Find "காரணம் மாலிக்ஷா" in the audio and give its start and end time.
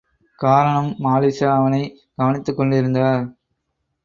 0.39-1.49